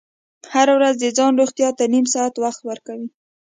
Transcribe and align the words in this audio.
هره 0.53 0.73
ورځ 0.77 0.95
د 0.99 1.05
ځان 1.17 1.31
روغتیا 1.41 1.69
ته 1.77 1.83
نیم 1.93 2.05
ساعت 2.13 2.33
وخت 2.43 2.61
ورکوئ. 2.65 3.03